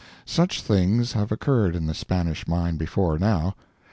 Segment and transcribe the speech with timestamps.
[0.25, 3.53] Such things have occurred in the Spanish mine before now.